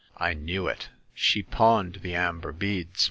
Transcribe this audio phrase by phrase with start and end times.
[0.17, 2.99] I knew it!'She pawned the amber beads.